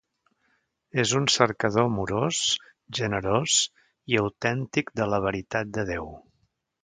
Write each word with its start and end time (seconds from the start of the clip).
És 1.01 1.11
un 1.19 1.27
cercador 1.33 1.89
amorós, 1.89 2.39
generós 3.01 3.59
i 4.15 4.19
autèntic 4.23 4.89
de 5.01 5.09
la 5.15 5.23
veritat 5.29 5.73
de 5.77 5.85
Déu. 5.93 6.11